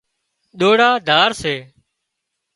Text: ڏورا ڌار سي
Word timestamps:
ڏورا 0.59 0.89
ڌار 1.07 1.29
سي 1.41 1.55